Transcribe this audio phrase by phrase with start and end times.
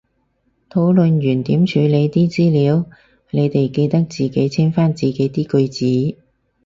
[0.67, 2.89] 討論完點處理啲資料，
[3.29, 6.17] 你哋記得自己清返自己啲句子